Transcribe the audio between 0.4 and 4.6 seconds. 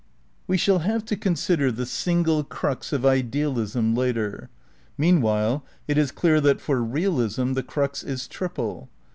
We shall have to consider the single crux of idealism later.^